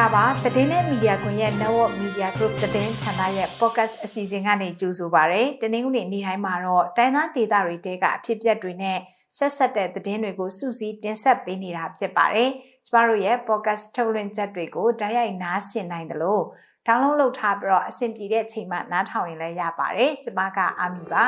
[0.00, 8.98] ္ဂလာပါသတင်းနဲ့မီဒီယာကွန်ရဲ့ Network Media Group သတင်းဌာနရဲ့ podcast အစီအစဉ်ကနေကြိုဆိုပါရစေ။တနင်္ဂနွေနေ့တိုင်းမှာတော့တိုင်းသားဒေသတွေတဲကအဖြစ်အပျက်တွေနဲ့
[9.38, 12.50] ဆက်ဆက်တဲ့သတင်းတွေကိုစုစည်းတင်ဆက်ပေးနေတာဖြစ်ပါတယ်။
[12.86, 16.44] ကျမတို့ရဲ့ podcast ထုတ်လွှင့်ချက်တွေကိုတိုက်ရိုက်နားဆင်နိုင်တယ်လို့
[16.86, 21.24] download လုပ်ထားပြီးတော့အဆင်ပြေတဲ့အချိန်မှနားထောင်ရင်လည်းရပါတယ်။ကျမကအာမီပါ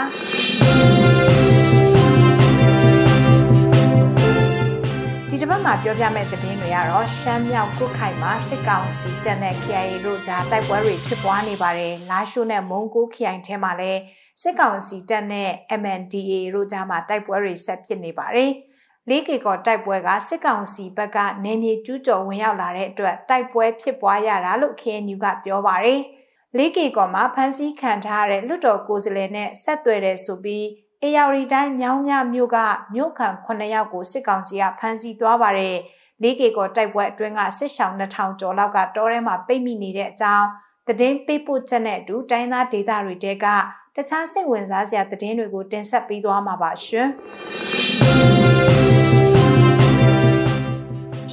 [5.73, 14.01] ။မှာပြောပြမယ့်သတင်းတွေကတော့ရှမ်းမြောက်ကုတ်ခိုင်မှာစစ်ကောင်စီတပ်နဲ့ KIA တို့ကြားတိုက်ပွဲတွေဖြစ်ပွားနေပါတယ်။လာရှိုးနဲ့မုံကို KIA ထဲမှာလည်း
[14.43, 15.51] စစ်ကောင်စီတပ်နဲ့
[15.81, 18.51] MNDAA တို့ကြားမှာတိုက်ပွဲတွေဆက်ဖြစ်နေပါတယ်။
[19.09, 26.01] လေးကေကောတိုက်ပွဲကစစ်ကောင်စီဘက်ကနေမြေကျူးကျော်ဝင်ရောက်လာတဲ့အတွက်တိုက်ပွဲဖြစ်ပွားရတာလို့ KNU ကပြောပါတယ်။
[26.57, 30.67] လေးကေကောမှာဖမ်းဆီးခံထားရတဲ့လွတ်တော်ကိုယ်စားလှယ်နဲ့ဆက်သွယ်တဲ့ဆိုပြီး
[31.05, 32.59] အေယာရီတိုင်းမြောင်းမြမြို့က
[32.95, 35.77] မြို့ခံ9ယောက်ကိုစစ်ကောင်စီကဖမ်းဆီးသွားပါတယ်။
[36.23, 40.47] လေးကေကောတိုက်ပွဲအတွင်းကစစ်ဆောင်2000ကျော်လောက်ကတောထဲမှာပိတ်မိနေတဲ့အကြောင်း
[40.89, 43.47] သတင်းပေးပို့ချက်နဲ့အတူတိုင်းသားဒေသတွေတဲက
[43.97, 47.09] တခြားစိတ်ဝင်စားစရာသတင်းတွေကိုတင်ဆက်ပေးသွားမှာပါရှင်။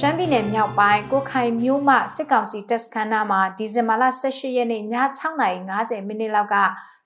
[0.02, 4.84] ှမ်းပြည်နယ်မြောက်ပိုင်းကိုခိုင်မြို့မှစစ်ကောင်စီတပ်စခန်းနာမှာဒီဇင်ဘာလ18ရက်နေ့ည
[5.18, 6.56] 6:50မိနစ်လောက်က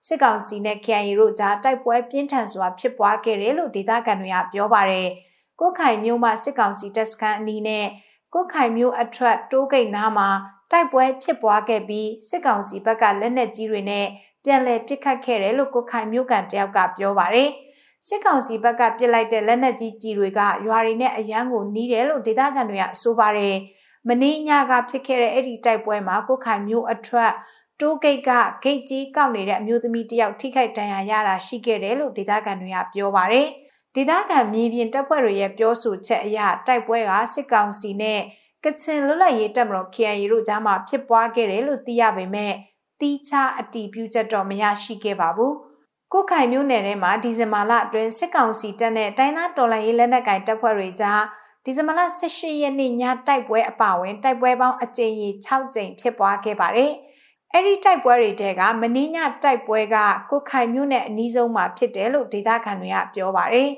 [0.06, 5.08] စစ်ကောင်စီနဲ့ KIA တို့ကြားတိုက်ပွဲပြင်းထန်စွာဖြစ်ပွားခဲ့တယ်လို့ဒေသခံတွေကပြောပါတယ်။
[5.60, 7.86] ကိုခိုင်မြို့မှာစစ်ကောင်စီတပ်စခန်းအနီးနဲ့
[8.34, 10.28] ကိုခိုင်မြို့အထက်တိုးဂိတ်နားမှာ
[10.70, 14.06] တိုက်ပွဲဖြစ်ပွားခဲ့ပြီးစစ်ကောင်စီဘက်ကလက်နက်ကြီးတွေနဲ့
[14.44, 17.50] ပြန်လည်ပစ်ခတ်ခဲ့တယ်လို့ကိုခိုင်မြို့ကန်တယောက်ကပြောပါတယ်။
[18.06, 23.56] စစ်ကောင်စီဘက်ကပစ်လိုက်တဲ့လက်နက်ကြီးကြီးတွေကရွာတွေနဲ့အရန်ကိုနီးတယ်လို့ဒေသခံတွေကဆိုပါတယ်။
[24.08, 27.32] မင်းညကဖြစ်ခဲ့တဲ့အဲ့ဒီတိုက်ပွဲမှာကိုခိုင်မြို့အထက်
[27.80, 28.30] တိုးဂိတ်က
[28.64, 33.46] ဂိတ်ကြီးကောက်နေတဲ့အမျိုးသမီးတယောက်ထိခိုက်ဒဏ်ရာရတာရှိခဲ့တယ်လို့ဒေသခံတွေကပြောပါတယ်။
[33.94, 38.20] ဒေသခံမြေပြင်တပ်ဖွဲ့တွေရဲ့ပြောဆိုချက်အရတိုက်ပွဲကစစ်ကောင်စီနဲ့
[38.64, 42.52] ကချင်လွတ်လပ်ရေးတပ်မတော် KIA တို့ကြားမှာဖြစ်ပွားခဲ့တယ်လို့သိရပေမဲ့
[43.00, 45.52] တီးခြားအတီးပြုချက်တော့မရရှိခဲ့ပါဘူး။
[46.12, 51.22] ကိုခိုင်မျိုးနယ်ထဲမှာဒီဇင်ဘာလအတွင်းစစ်ကောင်စီတပ်နဲ့တိုင်းသားတော်လှန်ရေးလက်နက်ကိုင်တပ်ဖွဲ့တွေကြား
[51.64, 56.92] ဒီဇင်ဘာလ18ရက်နေ့ညတိုက်ပွဲအပါအဝင်တိုက်ပွဲပေါင်းအကြိမ်ကြီး6ကြိမ်ဖြစ်ပွားခဲ့ပါတယ်။
[57.56, 59.96] အဲ့ဒီတိုက်ပွဲတွေတဲကမင်းညတိုက်ပွဲက
[60.30, 63.70] ကိုခိုင်မြို့နဲ့အနီးဆုံးမှာဖြစ်တယ်လို့ဒေသခံတွေကပြောပါတယ်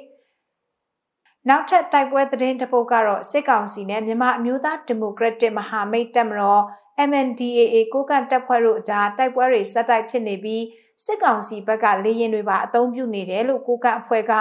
[1.48, 6.62] ။နောက်ထပ်တိုက်ပွဲသတင်းတစ်ပုဒ်ကတော့စစ်ကောင်စီနဲ့မြန်မာအမျိုးသားဒီမိုကရက်တစ်မဟာမိတ်တပ်မတော်
[7.08, 10.64] MNDAA ကိုကန့်တပ်ဖွဲ့တို့အကြားတိုက်ပွဲတွေဆက်တိုက်ဖြစ်နေပြီး
[11.04, 14.32] စစ်ကောင်စီဘက်ကလေရင်တွေပါအသုံးပြုနေတယ်လို့ကိုကန့်အဖွဲ့က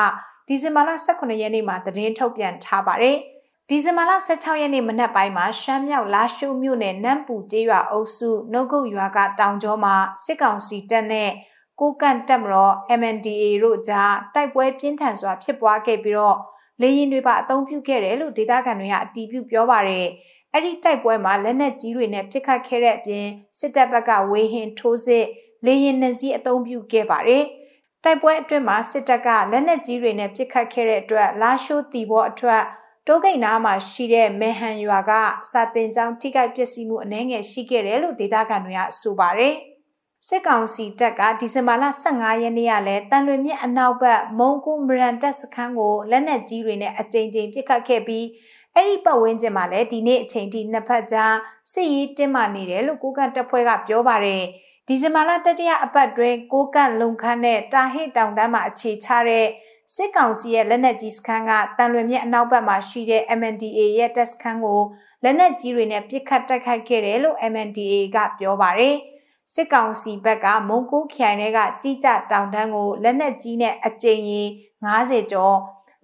[0.47, 3.17] ဒီဇင်ဘာလ18ရက်နေ့မှာသတင်းထုတ်ပြန်ထားပါတယ်။
[3.70, 11.31] ဒီဇင်ဘာလ16ရက်နေ့မနက်ပိုင်းမှာရှမ်းမြောက်လာရှိုးမြို့နယ်နမ်ပူကျေးရွာအုပ်စုနှုတ်ကုတ်ရွာကတောင်ကျောမှာစစ်ကောင်စီတပ်နဲ့
[11.80, 16.38] ကိုကန့်တပ်မတော် MNDA တို့ကြားတိုက်ပွဲပြင်းထန်စွာဖြစ်ပွားခဲ့ပြီးတော့
[16.81, 20.08] လေရင်တွေပါအုံပြုခဲ့တယ်လို့ဒေသခံတွေကအတီးပြုပြောပါတယ်။
[20.53, 23.28] အဲ့ဒီတိုက်ပွဲမှာလက်နက်ကြီးတွေနဲ့ပစ်ခတ်ခဲ့တဲ့အပြင်
[23.59, 25.26] စစ်တပ်ဘက်ကဝေဟင်ထိုးစစ်
[25.66, 27.44] လေရင်နှစီအုံပြုခဲ့ပါတယ်။
[28.03, 32.64] တိုက်ပွဲအတွင်းမှာစစ်တပ်ကလက်နက်ကြီးတွေနဲ့ပစ်ခတ်ခဲ့တဲ့အတွက်လာရှိုးတီဘောအထွတ်
[33.07, 35.11] တိုးဂိတ်နားမှာရှိတဲ့မေဟန်ရွာက
[35.51, 39.53] စာတင်ကျောင်းထိခိုက်ပျက်စီးမှုအနည်းငယ်ရှိခဲ့တယ်လို့ဒေသခံတွေကဆိုပါတယ်။
[40.27, 48.25] စစ်ကောင်စီတပ်ကဒီဇင်ဘာလ15ရက်နေ့ကလည်းတန်လွင်မြစ်အနောက်ဘက်မုံကူမရန်တပ်စခန်းကိုလက်နက်ကြီးတွေနဲ့အကြိမ်ကြိမ်ပစ်ခတ်ခဲ့ပြီး
[48.73, 51.35] အဲ့ဒီပတ်ဝန်းကျင်မှာလည်းဒီနေ့အချိန်ထိနှစ်ဖက်ကြား
[51.72, 54.43] စစ်ရေးတင်းမာနေတယ်လို့ကိုကန့်တပ်ဖွဲ့ကပြောပါတယ်။
[54.87, 59.47] ဒီဇင်ဘာလတတိယအပတ်တွင်ကိုကန့်လုံခန်းနဲ့တာဟိတောင်တန်းမှာအခြေချတဲ့
[59.94, 64.81] စစ်ကောင်စီရဲ့လက်နက်ကြီးစခန်းကတန်လွင်မြစ်အနောက်ဘက်မှာရှိတဲ့ MNDA ရဲ့တပ်စခန်းကို
[65.23, 68.96] လက်နက်ကြီးတွေနဲ့ပစ်ခတ်တိုက်ခိုက်ခဲ့တယ်လို့ MNDA ကပြောပါတယ်။
[69.53, 74.47] စစ်ကောင်စီဘက်ကမုံကိုခိုင်တွေကကြီးကြတောင်တန်းကိုလက်နက်ကြီးနဲ့အကြိမ်ကြီး
[74.85, 75.57] 90ကျော်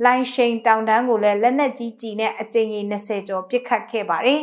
[0.05, 4.41] လိုင်ရှိန်တောင်တန်းကိုလည်းလက်နက်ကြီးကြီးနဲ့အကြိမ်ကြီး20ကျော်ပစ်ခတ်ခဲ့ပါတယ်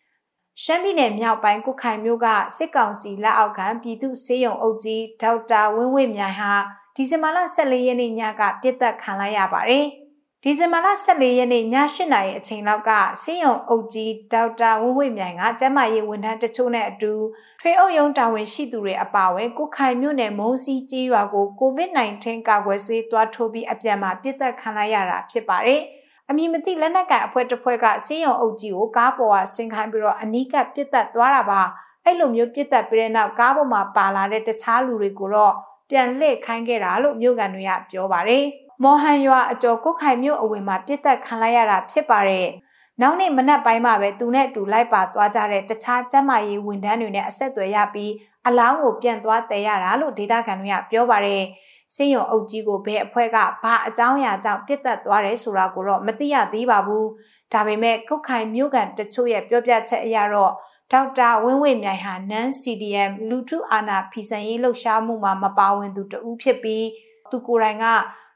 [0.62, 2.26] ။ရှမ်းပြည်နယ်မြောက်ပိုင်းကုခိုင်မြို့က
[2.56, 6.54] စစ်ကောင်စီလက်အောက်ခံပြည်သူ့စေယုံအုပ်ကြီးဒေါက်တာဝင်းဝင်းမြိုင်ဟာ
[6.98, 9.84] ဒီဇင်ဘာလ14ရက်နေ့ညကပြစ်သက်ခံလိုက်ရပါတယ်။
[10.42, 12.90] ဒီဇင်ဘာလ14ရက်နေ့ည8နာရီအချိန်လောက်က
[13.22, 17.12] ဆေးရုံအုပ်ကြီးဒေါက်တာဝင်းဝင်းမြိုင်ကကျန်းမာရေးဝန်ထမ်းတချို့နဲ့အတူ
[17.60, 25.80] ထွေအုပ်ရုံးတာဝန်ရှိသူတွေအပါအဝင်ကုခိုင်မြို့နယ်မုံစီကြီးရွာကို COVID-19 ကာကွယ်ဆေးသွားထိုးပြီးအပြန်မှာပြစ်သက်ခံလိုက်ရတာဖြစ်ပါတယ်။
[26.28, 31.62] အမည်မသိလက်နက်ကန်အဖွဲ့တစ်ဖွဲ့ကဆေးရုံအုပ်ကြီးကိုကားပေါ်ကဆင်ခိုင်းပြီးတော့အနီးကပြစ်သက်သွားတာပါ။
[32.04, 35.54] အဲ့လိုမျိုးပြစ်သက်ပြီးတဲ့နောက်ကားပေါ်မှာပါလာတဲ့တခြားလူတွေကိုတော့
[35.90, 38.44] ပြန်လှည့်ခိုင်းခဲ့တာလို့မြို့ကန်တွေကပြောပါတယ်။
[38.82, 42.46] မော်ဟန်ရွာအကျော်ကုတ်ခိုင်မြို့အဝင်မှာပြစ်တက်ခံလိုက်ရတာဖြစ်ပါတယ်။
[43.00, 48.12] နောက်နေ့မနက်ပိုင်းမှာပဲသူနဲ့အတူလိုက်ပါသွားကြတဲ့တခြားကျန်းမာရေးဝန်ထမ်းတွေနဲ့အဆက်အသွယ်ရပြီး
[48.46, 51.42] အလောင်းကိုပြန်သွားတည်ရတာလို့ဒေသခံတွေကပြောပါတယ်။
[51.94, 57.04] စင်းရုံအုပ်ကြီးကိုဘယ်အဖွဲ့ကဘာအကြောင်းအရာကြောင့်ပြစ်တက်သွားတယ်ဆိုတာကိုတော့မသိရသေးပါဘူး။
[57.52, 60.52] ဒါပေမဲ့ကုတ်ခိုင်မြို့ကန်တချို့ရဲ့ပြောပြချက်အရတော့
[60.92, 66.86] ဒေါက်တာဝင်းဝေမြိုင်ဟာ NaN CDM လူထုအာဏာဖီဆန်ရေးလှုပ်ရှားမှုမှာမပါဝင်သူတဦးဖြစ်ပြီး
[67.30, 67.86] သူကိုယ်တိုင်က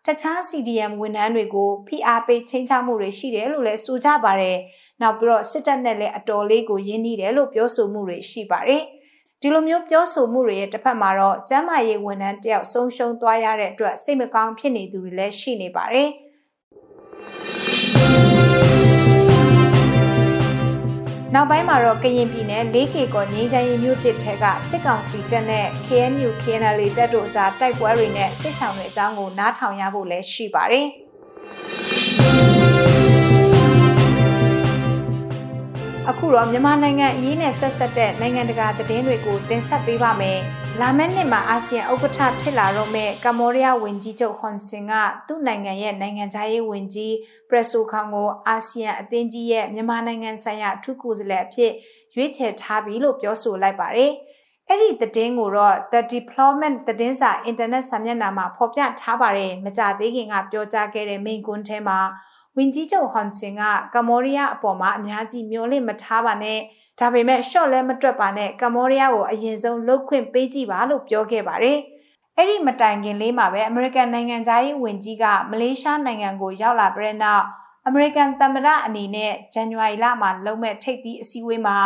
[0.06, 4.58] တခြား CDM ဝန်ထမ်းတွေကိုဖိအားပေးချိန်ချမှုတွေရှိတယ်လို့လည်းဆိုကြပါတယ်။
[5.00, 8.82] နောက်ပြီးတော့စစ်တပ်နဲ့လည်းအတော်လေးကိုယဉ်နေတယ်လို့ပြောဆိုမှုတွေရှိပါတယ်။
[9.40, 16.08] ဒီလိုမျိုးပြောဆိုမှုတွေရဲ့တစ်ဖက်မှာတော့ကျမ်းမာရေးဝန်ထမ်းတယောက်ဆုံးရှုံးသွားရတဲ့အတွက်စိတ်မကောင်းဖြစ်နေသူတွေလည်းရှိနေပါတယ်။
[21.34, 30.86] နောက်ပိုင်းမှာတော့ကရင်ပြည်နယ် 4K ကောငင်းချမ်းရီမြို့သစ်ထဲကစစ်ကောင်စီတပ်နဲ့ KNU KNL တပ်တို့အကြားတိုက်ပွဲတွေနဲ့စစ်ဆောင်တွေအကြောင်းကိုနားထောင်ရဖို့လည်းရှိပါတယ်။
[36.22, 40.38] အခုတော့မြန်မာနိုင်ငံအရေးနဲ့ဆက်ဆက်တဲ့နိုင်ငံတကာသတင်းတွေကိုတင်ဆက်ပေးပါမယ်။
[40.80, 44.92] လာမယ့်နှစ်မှာအာဆီယံဥက္ကဋ္ဌဖြစ်လာတော့မဲ့ကမ္ဘောဒီးယားဝန်ကြီးချုပ်ဟွန်ဆင်က
[45.26, 47.14] သူ့နိုင်ငံရဲ့နိုင်ငံခြားရေးဝန်ကြီး
[47.48, 51.72] ပရက်ဆိုခေါင်ကိုအာဆီယံအသင်းကြီးရဲ့မြန်မာနိုင်ငံဆိုင်ရာအထူးကိုယ်စားလှယ်အဖြစ်
[52.14, 54.12] ရွေးချယ်ထားပြီလို့ပြောဆိုလိုက်ပါတယ်။
[54.68, 61.98] အဲ့ဒီသတင်းကိုတော့ The Deployment သတင်းစာအင်တာနက်စာမျက်နှာမှာဖော်ပြထားပါတယ်။မကြသေးခင်ကပြောကြားခဲ့တဲ့မိန့်ခွန်းထဲမှာ
[62.60, 63.62] ဝင်ကြီးချုပ်ဟွန်ဆင်က
[63.94, 66.58] ကမ္ဘောဒီးယားအပေါ်မှာအများကြီးမျှော်လင့်မထားပါနဲ့
[66.98, 71.78] ဒါပေမဲ့ရှော့လဲမတွက်ပါနဲ့ကမ္ဘောဒီးယားကိုအရင်ဆုံးလှုပ်ခွင့်ပေးကြည့်ပါလို့ပြောခဲ့ပါတယ်
[72.36, 77.44] အဲ့ဒီမတိုင်ခင်လေးမှာပဲအမေရိကန်နိုင်ငံသားရေးဝန်ကြီးကမလေးရှားနိုင်ငံကိုရောက်လာပြီးနောက်
[77.86, 81.76] အမေရိကန်သမ္မတအနေနဲ့ဇန်နဝါရီလမှာလုပ်မဲ့ထိပ်သီးအစည်းအဝေးမှာ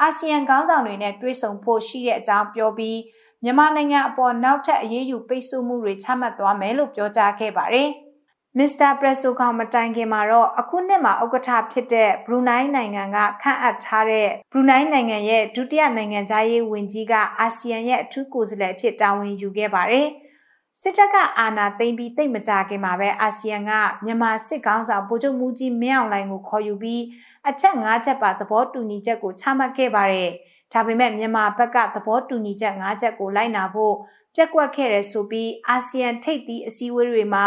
[0.00, 2.98] အာဆီယံခေါင်းဆောင်တွေနဲ့တွေ့ဆုံဖို့ရှိတဲ့အကြောင်းပြောပြီး
[3.42, 7.90] မြန်မာနိုင်ငံအပေါ်နောက်ထပ်အရေးယူပိတ်ဆို့မှုတွေချမှတ်သွားမယ်လို့ပြောကြားခဲ့ပါတယ်။
[8.56, 20.08] မစ္စတာပရက်ဆိုကောင်မတိုင်ခင်မှာတော့အခုနှစ်မှာဥက္ကဋ္ဌဖြစ်တဲ့ဘရူနိုင်းနိုင်ငံကခန့်အပ်ထားတဲ့ဘရူနိုင်းနိုင်ငံရဲ့ဒုတိယနိုင်ငံသားရေးဝန်ကြီးကအာဆီယံရဲ့အထူးကိုယ်စားလှယ်ဖြစ်တာဝန်ယူခဲ့ပါတယ်။
[20.80, 23.72] စစ်တပ်ကအာဏာသိမ်းပြီးတိတ်မကြခင်မှာပဲအာဆီယံက
[24.04, 27.02] မြန်မာစစ်ကောင်ဆောင်ဗိုလ်ချုပ်မူကြီးမင်းအောင်လှိုင်ကိုခေါ်ယူပြီး
[27.48, 30.30] အချက်၅ချက်ပါသဘောတူညီချက်ကိုချမှတ်ခဲ့ပါတယ်။
[30.72, 33.94] ဒါပေမဲ့မြန်မာဘက်ကသဘောတူညီချက်၅ချက်ကိုလိုက်နာဖို့
[34.34, 37.46] ပြက်ကွက်ခဲ့ရဆိုပြီးအာဆီယံထိပ်သီးအစည်းအဝေးတွေမှာ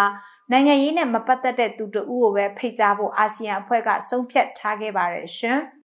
[0.51, 5.59] နိုင်ငံရေးနဲ့မပတ်သက်တဲ့သူတို့ကိုပဲဖိတ်ကြားဖို့အာဆီယံအဖွဲ့ကဆုံးဖြတ်ထားခဲ့ပါတယ်ရှင်။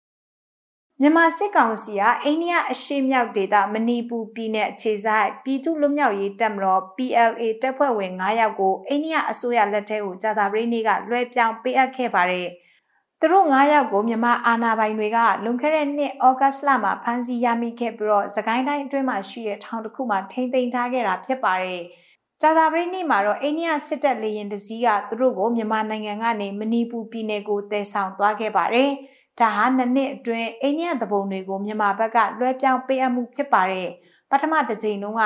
[1.01, 12.49] မြန်မာစစ်ကောင်စီကအိန္ဒိယအရှေ့မြောက်ဒေသမဏိပူပြည်နယ်အခြေစိုက်ပြည်သူ့လွတ်မြောက်ရေးတပ်မတော် PLA တပ်ဖွဲ့ဝင်9ယောက်ကိုအိန္ဒိယအစိုးရလက်ထဲကိုကြာသပတေးနေ့ကလွှဲပြောင်းပေးအပ်ခဲ့ပါတယ်။
[13.21, 21.83] သူတို့9ယောက်ကိုမြန်မာအာဏာပိုင်တွေကလွန်ခဲ့တဲ့နှစ်ဩဂတ်စ်လမှာဖမ်းဆီးရမိခဲ့ပြီးတော့သကိုင်းတိုင်းအတွင်းမှာရှိတဲ့ထောင်တစ်ခုမှာထိန်းသိမ်းထားခဲ့တာဖြစ်ပါတယ်။
[22.43, 28.91] ကြာသပတေးနေ့မှာတော့အိန္ဒိယစစ်တပ်လေယာဉ်တစည်းကသူတို့ကိုမြန်မာနိုင်ငံကနေမဏိပူပြည်နယ်ကိုတည်ဆောင်သွားခဲ့ပါတယ်။
[29.41, 33.89] ဒါဟာနှစ်နှစ်အတွင်းအိန္ဒိယသဘုံတွေကိုမြန်မာဘက်ကလွှဲပြောင်းပေးအပ်မှုဖြစ်ပါတယ်။
[34.31, 35.25] ပထမတစ်ကြိမ်တုန်းက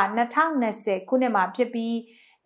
[0.59, 1.97] 2020ခုနှစ်မှာဖြစ်ပြီး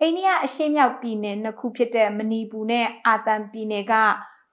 [0.00, 3.94] အိန္ဒိယအရှေ့မြောက်ပြည်နယ်နှစ်ခုဖြစ်တဲ့မဏိပူနဲ့အာသံပြည်နယ်က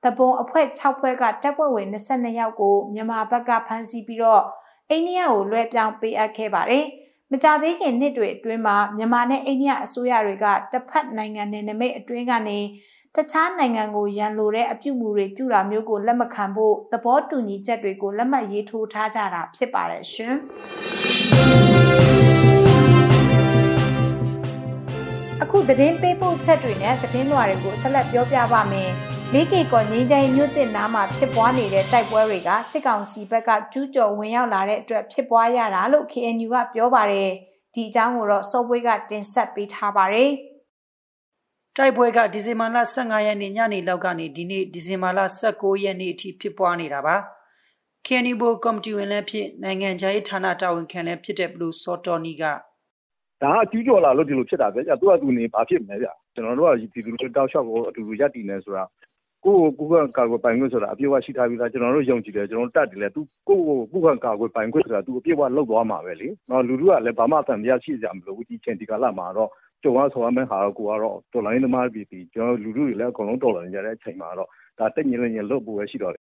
[0.04, 4.44] တပုံအဖွဲ့6ဖွဲ့ကတပ်ဖွဲ့ဝင်22ယောက်ကိုမြန်မာဘက်ကဖမ်းဆီးပြီးတော့
[4.90, 6.86] အိန္ဒိယကိုလွှဲပြောင်းပေးအပ်ခဲ့ပါတယ်။
[7.32, 12.60] မကြသေးခင်နှစ်တွေအတွင်းမှာမြန်မာနဲ့အိန္ဒိယအစိုးရတွေကတစ်ဖက်နိုင်ငံနဲ့နမိတ်အတွင်းကနေ
[13.16, 20.36] တခြားနိုင်ငံကိုရန်လိုတဲ့အပြုမူတွေပြုတာမျိုးကိုလက်မခံဖို့သဘောတူညီချက်တွေကိုလက်မှတ်ရေးထိုးထားကြတာဖြစ်ပါတယ်ရှင်။
[25.44, 28.92] အခုသတင်းပေးပို့ချက်တွေနဲ့သတင်းလွှာတွေကိုဆက်လက်ပြောပြပါမယ်။
[29.34, 37.32] လေးကေကောငင်းချိုင်မြို့တစ်နားမှာဖြစ်ပွားနေတဲ့တိုက်ပွဲတွေကစစ်ကောင်စီဘက်ကကျူးကျော်ဝင်ရောက်လာတဲ့အတွက်ဖြစ်ပွားရတာလို့ KNU ကပြောပါတယ်
[37.74, 40.32] ဒီအကြောင်းကိုတော့စောပွေးကတင်ဆက်ပေးထားပါတယ်
[41.78, 47.16] တိုက်ပွဲကဒီဇင်ဘာလ15ရက်နေ့ညနေလောက်ကနေဒီနေ့ဒီဇင်ဘာလ16ရက်နေ့အထိဖြစ်ပွားနေတာပါ။
[48.06, 52.44] KNU ကော်မတီဝင်လည်းဖြစ်နိုင်ငံခြားရေးဌာနတာဝန်ခံလည်းဖြစ်တဲ့ဘလူးစောတော်နီက
[53.42, 58.84] ဒါကကျူးကျော်လာလို့ဒီလိုဖြစ်တာပဲ။သူကသူနေဘာဖြစ်မလဲဗျ။ကျွန်တော်တို့ကဒီလူတွေတောက်လျှောက်ကိုအတူတူရပ်တည်နေဆိုတာ
[59.46, 69.50] ကိုယ့်ကိုကိုယ်ခံကာကွယ်ပိုင်ခွင့်ဆိုတာအပြည့်အဝရှိထားပြီးသားကျွန်တော်တို့ယုံကြည်တယ်ကျွန်တော်တို့တတ်တယ်လေသူကိုယ့်ကိုကိုယ်ခံကာကွယ်ပိုင်ခွင့်ဆိုတာသူအပြည့်အဝလောက်သွားမှာပဲလေနော်လူလူကလည်းဘာမှအတန်တရားရှိကြမလို့ဒီချိန်ဒီကာလမှာတော့
[69.84, 74.50] ကြုံရဆော်ရမယ့်ဟာတော့ကိုကတော့တော်လိုင်းသမားပြည်ပြည်ကျွန်တော်လူလူတွေလည်းအကုန်လုံးတော်လာနေကြတဲ့အချိန်မှာတော့
[74.80, 76.24] ဒါတက်ညင်လည်းညင်လွတ်ဖို့ပဲရှိတော့တယ်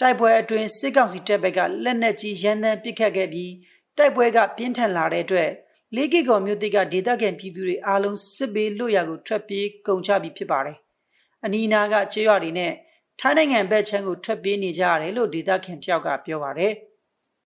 [0.00, 3.52] တိုက်ပွဲအတွင်းစစ်ကောင်စီတပ်ဘက်ကလက်နက်ကြီးရန်တမ်းပစ်ခတ်ခဲ့ပြီး
[3.96, 5.50] တိုက်ပွဲကပြင်းထန်လာတဲ့အတွက်
[5.96, 10.78] လေးကီကော်မြို့တိကဒေသခံပြည်သူတွေအားလုံးစစ်ဘေးလွတ်ရာကိုထွက်ပြေးကုန်ချပြီးဖြစ်ပါတယ်
[11.44, 12.72] အနီးနားကကျေးရွာတွေနဲ့
[13.20, 16.72] ထိုင်းနိုင်ငံဘက်ခြမ်းကိုထွက်ပြေးနေကြရတယ်လို့ဒေသခံတယောက်ကပြောပါတယ်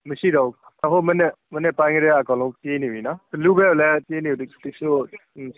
[0.09, 4.99] မရှိတော့ဘူးဟိုမနေ့မနေ့ပိုင်းကလေးအကောင်လုံးပြေးနေပြီနော်လူပဲလည်းပြေးနေတယ်တချို့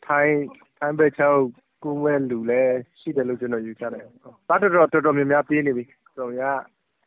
[0.08, 0.40] ထိုင်း
[0.78, 1.40] ထိုင်းဘက်ခြမ်း
[1.84, 4.04] ကိုမဲ့လူလည်းရှိတယ်လို့ကျွန်တော်ယူဆတယ်။
[4.50, 5.84] ဘာတော်တော်တော်တော်များများပြေးနေပြီ။
[6.18, 6.42] တော်ရ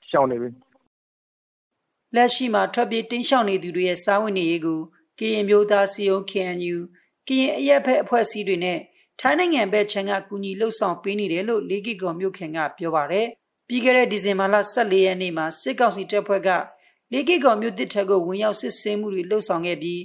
[0.09, 0.49] ရှောင်နေပြီ။
[2.15, 4.81] လက်ရှိမှာထွက်ပြေးတင်းရှောင်နေသူတွေရဲ့စားဝတ်နေရေးကို
[5.19, 6.77] ကရင်မျိုးသားစီယုံ KNU
[7.29, 8.79] ကရင်အရက်ဖက်အဖွဲ့အစည်းတွေနဲ့
[9.23, 13.27] ထိုင်းနိုင်ငံဘက်ခြမ်းကကူညီလှုပ်ဆောင်ပေးနေတယ်လို့လေးကီကော်မြို့ခင်ကပြောပါတယ်။
[13.69, 16.49] ပြီးခဲ့တဲ့ဒီဇင်ဘာလ14ရက်နေ့မှာစစ်ကောင်စီတပ်ဖွဲ့က
[17.13, 20.03] လေးကီကော်မြို့တစ်ထက်ကိုဝင်ရောက်စစ်ဆေးမှုတွေလှုပ်ဆောင်ခဲ့ပြီး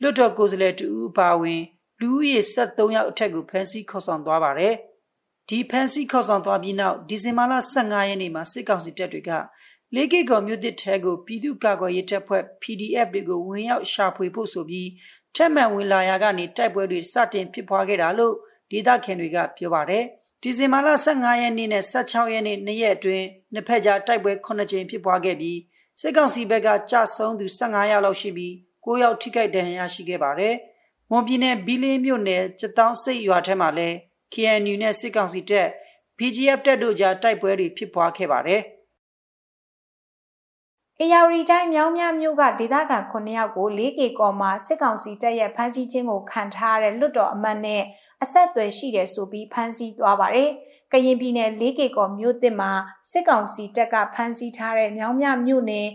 [0.00, 1.60] လွတ်တော်ကိုယ်စားလှယ်တူဦးပါဝင်
[2.00, 4.74] လူဦးရေ73ယောက်အထက်ကိုဖမ်းဆီးခေါ်ဆောင်သွားပါတယ်။
[5.48, 9.30] ဒီဖမ်းဆီးခေါ်ဆောင်သွားပြီးနောက်ဒီဇင်ဘာလ15ရက်နေ့မှာစစ်ကောင်စီတပ်တွေက
[9.94, 14.88] လေးကီကော်မြို့တစ်ထဲကိုပြည်သူ့ကာကွယ်ရေးတပ်ဖွဲ့ PDF တွေကိုဝင်ရောက်ရှာဖွေဖို့ဆိုပြီး
[15.34, 18.36] ထက်မှန်ဝင်လာရာကနေတိုက်ပွဲတွေစတင်ဖြစ်ပွားခဲ့တာလို့
[18.70, 20.04] ဒေသခံတွေကပြောပါတယ်။
[20.42, 25.58] ဒီဇင်ဘာလ15ရက်နေ့နဲ့16ရက်နေ့နေ့ရက်အတွင်းနှစ်ဖက်ကြားတိုက်ပွဲ9ကြိမ်ဖြစ်ပွားခဲ့ပြီး
[26.00, 28.52] စစ်ကောင်စီဘက်ကကြာဆုံးသူ15ယောက်လောက်ရှိပြီး
[28.84, 30.54] 9ယောက်ထိခိုက်ဒဏ်ရာရရှိခဲ့ပါတယ်။
[31.10, 33.96] မွန်ပြည်နယ်ဘီလင်းမြို့နယ်စတောင်းစိတ်ရွာထဲမှာလည်း
[34.34, 35.68] KNU နဲ့စစ်ကောင်စီတပ်
[36.18, 38.62] BGF တပ်တို့ကြားတိုက်ပွဲတွေဖြစ်ပွားခဲ့ပါတယ်။
[41.02, 47.82] အေယာရီတိုင်းမြောင်းမြမြို့ကဒေသခံ9ယောက်ကို 4K ကော်မှာစစ်ကောင်စီတပ်ရဲ့ဖမ်းဆီးခြင်းကိုခံထားရတဲ့လွတ်တော်အမတ်နဲ့
[48.22, 50.50] အဆက်အသွယ်ရှိတယ်ဆိုပြီးဖမ်းဆီးသွားပါတယ်။
[50.92, 52.70] ကရင်ပြည်နယ် 4K ကော်မြို့တစ်မှာ
[53.10, 55.88] စစ်ကောင်စီတပ်ကဖမ်းဆီးထားတဲ့မြောင်းမြမြို့နယ်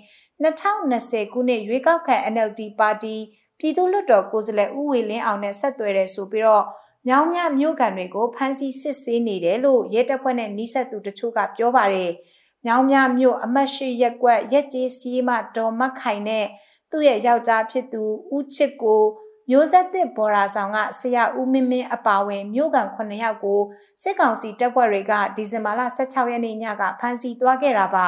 [0.43, 3.15] 2020ခုနှစ်ရွေးကောက်ခံ NLD ပါတီ
[3.59, 6.65] ပြည်သူ့လွတ်တော်ကိုယ်စားလှယ်ဦးဝေလင်းအောင်နဲ့ဆက်သွယ်တယ်ဆိုပြီးတော့
[7.07, 12.11] မြောင်းမြမြို့ကန်တွေကိုဖမ်းဆီးစစ်ဆေးနေတယ်လို့ရဲတပ်ဖွဲ့နဲ့နှိဆက်သူတချို့ကပြောပါတယ်။။
[12.65, 16.45] မြောင်းမြမြို့အမတ်ရှိရက်ကွက်ရက်ကျေးစီးမှဒေါ်မတ်ခိုင်နဲ့
[16.91, 18.03] သူ့ရဲ့ယောက်ျားဖြစ်သူ
[18.35, 19.03] ဦးချစ်ကို
[19.49, 23.61] မျိုးဆက်သစ်ဘော်ရာဆောင်ကဆရာဦးမင်းမင်းအပါဝင်မြို့ကန်9ယောက်ကို
[24.01, 28.07] စစ်ကောင်စီတပ်ဖွဲ့တွေကဒီဇင်ဘာလ16ရက်နေ့ညကဖမ်းဆီးသွားခဲ့တာပါ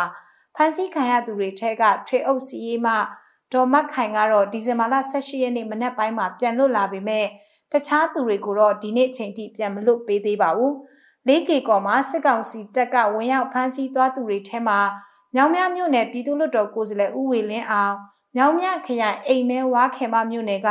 [0.55, 2.93] ဖမ်းဆီးခံရသူတွေထဲကထွေအုပ်စီရေးမှ
[3.53, 7.25] ဒေါ်မတ်ခိုင်ကတော့ဒီဇင်ဘာလ18ရက်နေ့မနက်ပိုင်းမှာပြန်လွတ်လာပေမဲ့
[7.71, 10.73] တခြားသူတွေကိုတော့ဒီနေ့ချိန်ထိပြန်မလွတ်ပေးသေးပါဘူး။
[11.27, 14.79] လေးကေကော်မှာစစ်ကောင်စီတပ်ကဝင်ရောက်ဖမ်းဆီးသွားသူတွေထဲမှာ
[15.35, 17.95] မြောင်မြမြို့နယ်ပြည်သူ့လွတ်တော်ကိုယ်စားလှယ်ဦးဝေလင်းအောင်
[18.35, 20.69] မြောင်မြခရိုင်အိမ်မဲဝါခေမမြို့နယ်က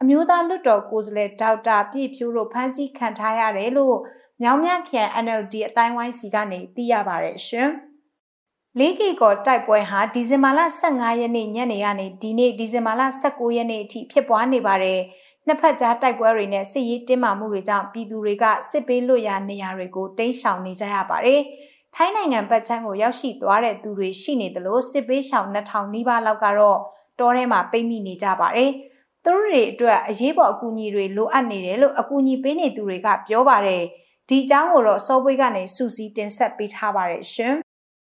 [0.00, 3.96] အမျိုးသားလွတ်တော်ကိုယ်စားလှယ်ဒေါက်တာပြည့်ဖြိုးတို့ဖမ်းဆီးခံထားရတယ်လို့
[4.42, 7.70] မြောင်မြခရိုင် NLD အတိုင်းဝိုင်းစီကနေသိရပါတယ်ရှင်။
[8.78, 15.00] လေးကီကောတိုက်ပွဲဟာဒီဇင်ဘာလ15ရက်နေ့ညနေကနေဒီနေ့ဒီဇင်ဘာလ19ရက်နေ့အထိဖြစ်ပွားနေပါတယ်။
[15.50, 21.40] နှစ်ဖက်ကြားတိုက်ပွဲတွေနဲ့စစ်ရေးတင်းမာမှုတွေကြောင့်ပြည်သူတွေကစစ်ပေးလွတ်ရာနေရာတွေကိုတိမ်းရှောင်နေကြရပါတယ်။
[21.94, 26.78] ထိုင်းနိုင်ငံဘက်ခြမ်းကိုရောက်ရှိသွားတဲ့သူတွေရှိနေသလိုစစ်ပေးရှောင်2000နီးပါးလောက်ကတော့
[27.18, 28.70] တောထဲမှာပိတ်မိနေကြပါတယ်။
[29.24, 33.82] သူတို့တွေအတွက်အရေးပေါ်အကူအညီတွေလိုအပ်နေတယ်လို့အကူအညီပေးနေသူတွေကပြောပါတယ်။
[34.28, 37.54] ဒီအကြောင်းကိုတော့စောပွေးကနေစူစီတင်ဆက်ပေးထားပါတယ်ရှင်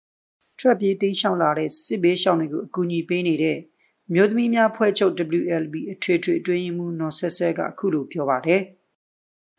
[0.59, 3.57] ။ထွက်ပြေးတိမ်းရှောင်လာတဲ့စစ်ဘေးရှောင်တွေကိုအကူအညီပေးနေတဲ့
[4.13, 8.61] မြို့သမီးများဖွဲ့ချုပ် WLB အထွေထွေအတွင်းမှုနော်ဆက်ဆက်ကအခုလိုပြောပါတယ်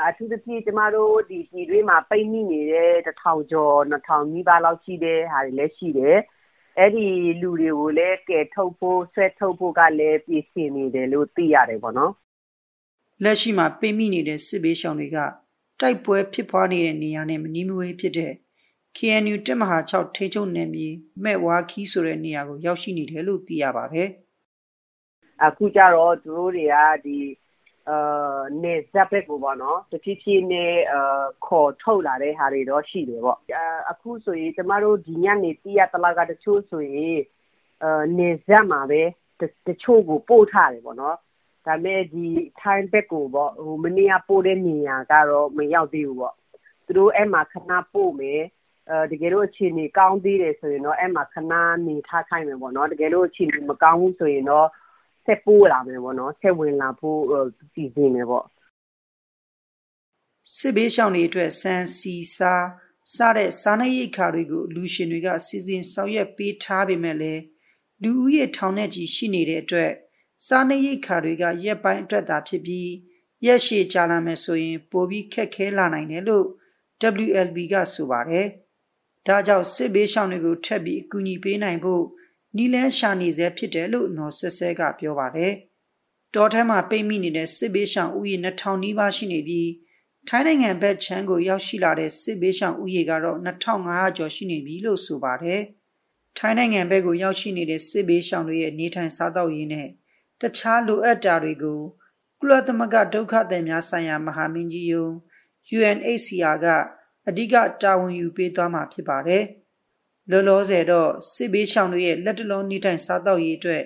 [0.08, 6.16] အထူးသဖြင့်ကျမတို့ဒီပြည်တွင်းမှာပိတ်မိနေတဲ့တထောင်ကျော်နှစ်ထောင်နီးပါးလောက်ရှိတဲ့ဟာတွေလည်းရှိတယ်။
[6.78, 7.06] အဲ့ဒီ
[7.42, 12.12] လူတွေကိုလည်းကယ်ထုတ်ဖို့ဆွဲထုတ်ဖို့ကလည်းပြည်စင်နေတယ်လို့သိရတယ်ပေါ့နော်။
[13.22, 15.18] လက်ရှိမှာပိတ်မိနေတဲ့စစ်ဘေးရှောင်တွေက
[15.80, 18.32] တိုက်ပွဲဖြစ်ပွားနေတဲ့နေရာနဲ့မနီးမဝေးဖြစ်တဲ့
[18.96, 20.88] KNU တက်မဟာ6ထိချုံနယ်မြေ
[21.24, 24.10] မဲ့ဝါခီးဆိုတဲ့နေရာကိုရောက်ရှိနေတယ်လို့သိရပါတယ်။
[25.44, 27.18] အခုကျတော့သူတို့တွေကဒီ
[27.88, 33.38] အာနေဇက်ဘက်ကိုပေါ့နော်တဖြည်းဖြည်းနဲ့အာခေါ်ထုတ်လာတဲ့ဟာတွေတော့ရှိတယ်ပေါ့
[33.90, 37.18] အခုဆိုရင်ကျမတို့ဒီညနေတီးရတလာကတချို့ဆိုရင်
[37.84, 39.02] အာနေဇက်မှာပဲ
[39.68, 41.16] တချို့ကိုပို့ထားတယ်ပေါ့နော်
[41.66, 42.26] ဒါပေမဲ့ဒီ
[42.60, 46.34] ထိုင်းဘက်ကိုပေါ့ဟိုမနေ့ကပို့တဲ့နေရာကတော့မရောက်သေးဘူးပေါ့
[46.86, 48.42] သူတို့အဲ့မှာခဏပို့မယ်
[48.90, 51.52] အဲတကယ်လို့အခြေအနေကောင်းသေးတယ်ဆိုရင်တော့အဲ့မှာခဏ
[51.86, 54.68] နေထားခိုင်းမယ်ပေါ့နော်တကယ်လို့အခြေအနေမကောင်းဘူးဆိုရင်တော့
[55.24, 57.20] ဆက်ပို့လာမယ်ပေါ့နော်ဆက်ဝင်လာဖို့
[57.72, 58.46] စီစဉ်နေပေါ့
[60.56, 62.54] စစ်ဘေးရှောင်တွေအတွက်စံစီစာ
[63.14, 67.42] စားတဲ့စားနပ်ရိက္ခာတွေကိုလူရှင်တွေကစီစဉ်ဆောင်ရွက်ပေးထားပေမဲ့လည်း
[68.02, 69.92] လူဦးရေထောင်နဲ့ချီရှိနေတဲ့အတွက်
[70.46, 72.90] စားနပ်ရိက္ခာတွေကရက်ပိုင်းအတွက်သာဖြစ်ပြီး
[73.46, 76.46] ရက်ရှည်ကြာလာမယ်ဆိုရင် ပိုပြီးခက်ခဲလာနိုင်တယ်လို့
[77.26, 78.46] WLB ကဆိုပါတယ်။
[79.26, 82.04] ဒါကြောင့်စစ်ဘေးရှောင်တွေကိုထပ်ပြီးအကူအညီပေးနိုင်ဖို့
[82.56, 85.52] နီလန်းရှာနေစေဖြစ်တယ်လို့နော်ဆက်ဆဲကပြောပါတယ်။
[86.34, 89.70] တောထဲမှာပိတ်မိနေတဲ့စစ်ဘေးရှောင်ဦးရေ2000နီးပါးရှိနေပြီး
[90.28, 95.60] ထိုင်းနိုင်ငံဘက်ခြမ်းကိုရောက်ရှိလာတဲ့စစ်ဘေးရှောင်ဦးရေကတော့2500ကျော်ရှိနေပြီလို့ဆိုပါတယ်။
[96.38, 99.88] ထိုင်းနိုင်ငံဘက်ကိုရောက်ရှိနေတဲ့စစ်ဘေးရှောင်တွေရဲ့နေထိုင်စားသောက်ရေးနဲ့
[100.40, 101.80] တခြားလိုအပ်တာတွေကို
[102.40, 105.06] ကုလသမဂ္ဂဒုက္ခသည်များဆိုင်ရာမဟာမင်းကြီးယုံ
[105.76, 106.66] UNHCR က
[107.28, 109.44] အဓိကတာဝန်ယူပေးသွားမှာဖြစ်ပါတယ်။
[110.30, 113.82] လောလောဆယ်တော့စစ်ဘေးရှောင်တွေရဲ့လက်တလုံးနေထိုင်စားသောက်ရေးအတွက်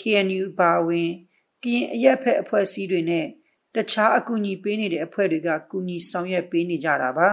[0.00, 1.10] KNU ပါဝင်
[1.62, 3.26] ကရင်အရက်ဖက်အဖွဲ့အစည်းတွေနဲ့
[3.74, 7.28] တခြားအကူအညီပေးနေတဲ့အဖွဲ့တွေကကူညီဆောင်ရွက်ပေးနေကြတာပါ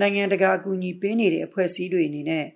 [0.00, 2.46] နိုင်ငံတကာအကူအညီပေးနေတဲ့အဖွဲ့အစည်းတွေအနေနဲ့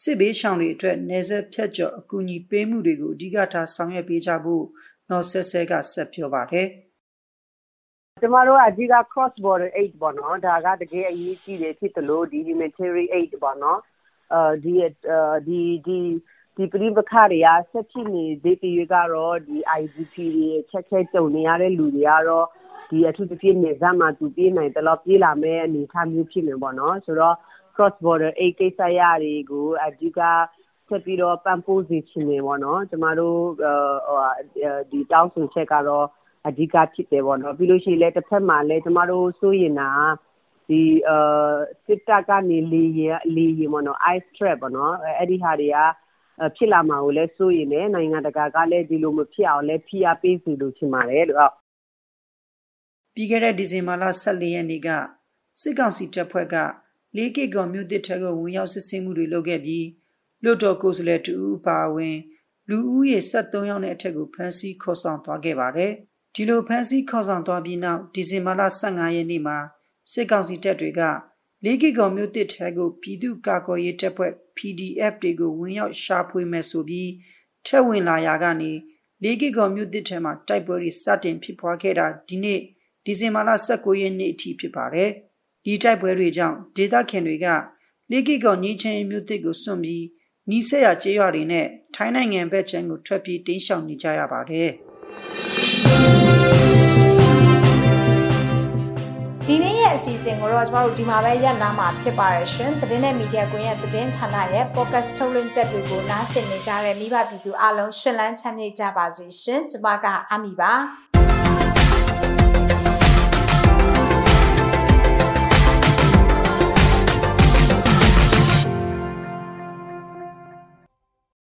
[0.00, 4.64] စစ်ဘေးရှောင်တွေအတွက်နေဆက်ဖြတ်ကျော်အကူအညီပေးမှုတွေကိုအဓိကထားဆောင်ရွက်ပေးကြဖို့
[5.10, 6.68] နော်ဆက်ဆဲကဆက်ပြောပါတယ်
[8.22, 13.78] ကျမတို့အဓိက cross border aid ပေါ့နော်ဒါကတကယ်အရေးကြီးတယ်ဖြစ်တယ်လို့ဒီ humanitarian aid ပေါ့နော်
[14.62, 14.72] ဒီ
[15.46, 15.98] ဒီဒီဒီ
[16.56, 22.46] ဒီပရိပခတွေကဆက်ဖြစ်နေသေးသေးကတော့ဒီ IDP တွေချက်ခဲကြုံနေရတဲ့လူတွေကတော့
[22.90, 27.36] ဒီအထူးသဖြင့်နေဇာမှာသူပြေးနိုင်တယ်လို့ပြေးလာမယ့်အနေအထားမျိုးဖြစ်နေပေါ့နော်ဆိုတော့
[27.74, 30.20] cross border အိတ်ကိစ္စရတွေကိုအဓိက
[30.88, 33.40] ဆက်ပြီးတော့ပံ့ပိုးစေချင်နေပေါ့နော်ကျမတို့
[34.08, 34.20] ဟို
[34.90, 36.06] ဒီတောင်းဆိုချက်ကတော့
[36.46, 39.90] အဓိကဖြစ်တယ်ပေါ့နော်ပြီးလို့ရှိရင်လည်းတစ်ဖက်မှာလည်းကျမတို့စိုးရင်တာ
[40.70, 41.52] ဒီအာ
[41.84, 43.00] စစ်တပ်ကနေလေရ
[43.36, 45.78] လေရပေါ့နော် ice trap ပေါ့နော်အဲ့ဒီဟာတွေက
[46.56, 51.52] ဖြစ်လာမှာကိုလည်းစိုးရင်လည်းနိုင်ငံတကာကလည်းဒီလိုမဖြစ်အောင်လည်းဖိအားပေးစီလို့ချင်ပါတယ်လို့
[53.14, 54.88] ပြီးခဲ့တဲ့ဒီဇင်ဘာလ14ရက်နေ့က
[55.60, 56.56] စစ်ကောင်စီတပ်ဖွဲ့က
[57.16, 59.86] ၄ကီကောမြို့တစ်ထက်ကိုဝင်ရောက်စစ်ဆင်မှုတွေလုပ်ခဲ့ပြီး
[60.44, 62.16] လွတ်တော်ကိုယ်စားလှယ်တူဦးပါဝင်
[62.68, 65.92] လူဦးရေ73ယောက်နဲ့အထက်ကိုဖမ်းဆီးခေါ်ဆောင်သွားခဲ့ပါတယ်။
[66.34, 69.58] ဒီလိုဖမ်းဆီးခေါ်ဆောင်သွားပြီးနောက်ဒီဇင်ဘာလ15ရက်နေ့မှာ
[70.12, 71.02] စစ်ကောင်စီတပ်တွေက
[71.66, 77.10] ၄ကီကောမြို့တစ်ထက်ကိုပြည်သူ့ကာကွယ်ရေးတပ်ဖွဲ့ PDF တွေကိုဝင်ရောက်ရှာဖွေမဲ့ဆိုပြီး
[77.66, 78.72] ထက်ဝင်လာရာကနေ
[79.24, 82.60] ၄ကီကောမြို့တစ်ထဲမှာတိုက်ပွဲတွေစတင်ဖြစ်ပွားခဲ့တာဒီနေ့
[83.04, 85.10] ဒီဇင်ဘာလ19ရက်နေ့အထိဖြစ်ပါတယ်။
[85.64, 87.46] ဒီတိုက်ပွဲတွေကြောင့်ဒေသခံတွေက
[88.10, 90.04] လေကီကောညီချင်းမြို့တစ်ကိုစွန့်ပြီး
[90.50, 94.70] နီးစက်ရကျေးရွာတွေနဲ့ထိုင်းနိုင်ငံဘက်ခြမ်းကိုထွက်ပြေးတိမ်းရှောင်နေကြရပါတယ်။
[99.52, 110.72] ဒီနေ့ရဲ့အစီအစဉ်ကိုတော့ကျမတို့ဒီမှာပဲရပ်နားမှာဖြစ်ပါရရှင်။သတင်းနဲ့မီဒီယာကွန်ရဲ့သတင်းဌာနရဲ့ podcast ထုတ်လွှင့်ချက်တွေကိုနားဆင်နေကြတဲ့မိဘပြည်သူအားလုံးရှင်လန်းချမ်းမြေ့ကြပါစေရှင်။ကျမကအမီပါ။